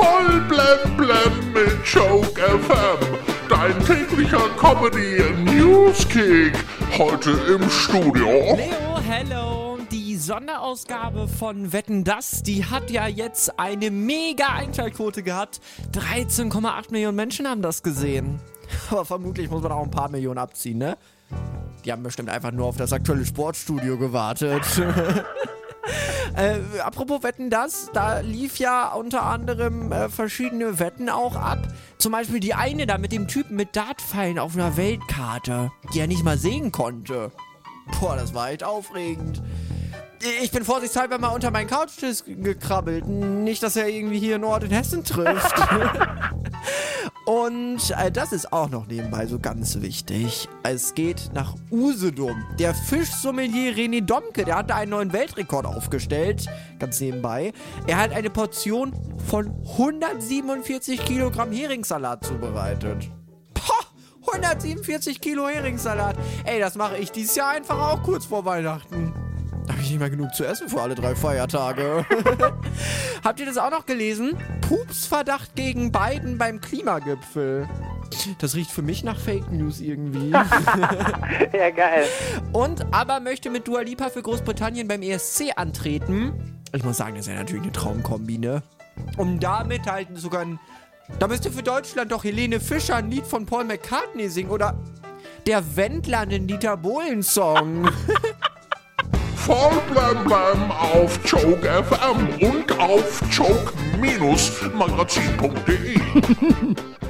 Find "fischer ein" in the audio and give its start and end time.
92.60-93.10